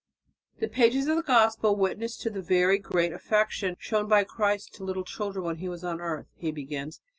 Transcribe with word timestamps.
"The 0.57 0.67
pages 0.67 1.05
of 1.05 1.15
the 1.15 1.21
Gospel 1.21 1.75
witness 1.75 2.17
to 2.17 2.31
the 2.31 2.41
very 2.41 2.79
great 2.79 3.13
affection 3.13 3.75
shown 3.77 4.07
by 4.07 4.23
Christ 4.23 4.73
to 4.77 4.83
little 4.83 5.03
children 5.03 5.45
when 5.45 5.57
He 5.57 5.69
was 5.69 5.83
on 5.83 6.01
earth," 6.01 6.25
he 6.35 6.51
begins. 6.51 7.01